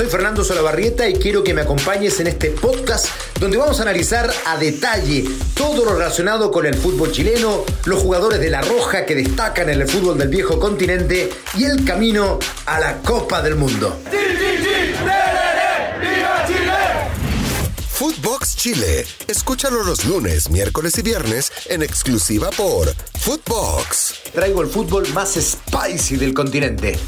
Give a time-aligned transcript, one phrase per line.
[0.00, 4.32] Soy Fernando Solabarrieta y quiero que me acompañes en este podcast donde vamos a analizar
[4.46, 9.14] a detalle todo lo relacionado con el fútbol chileno, los jugadores de La Roja que
[9.14, 13.94] destacan en el fútbol del viejo continente y el camino a la Copa del Mundo.
[17.90, 19.06] Footbox Chile.
[19.28, 22.88] Escúchalo los lunes, miércoles y viernes en exclusiva por
[23.18, 24.14] Footbox.
[24.32, 26.98] Traigo el fútbol más spicy del continente.